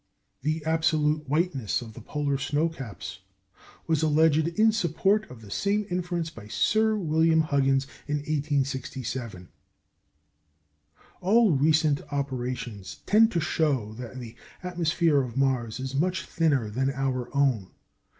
The 0.41 0.65
absolute 0.65 1.29
whiteness 1.29 1.79
of 1.79 1.93
the 1.93 2.01
polar 2.01 2.39
snow 2.39 2.69
caps 2.69 3.19
was 3.85 4.01
alleged 4.01 4.47
in 4.47 4.71
support 4.71 5.29
of 5.29 5.41
the 5.43 5.51
same 5.51 5.85
inference 5.91 6.31
by 6.31 6.47
Sir 6.47 6.95
William 6.95 7.41
Huggins 7.41 7.85
in 8.07 8.15
1867. 8.17 9.49
All 11.21 11.51
recent 11.51 12.01
operations 12.11 13.01
tend 13.05 13.31
to 13.33 13.39
show 13.39 13.93
that 13.93 14.17
the 14.19 14.35
atmosphere 14.63 15.21
of 15.21 15.37
Mars 15.37 15.79
is 15.79 15.93
much 15.93 16.25
thinner 16.25 16.71
than 16.71 16.89
our 16.89 17.29
own. 17.37 17.69